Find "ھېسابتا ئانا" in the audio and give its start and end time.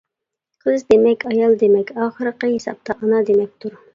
2.57-3.23